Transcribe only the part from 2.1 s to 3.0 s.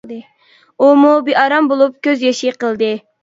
يېشى قىلدى.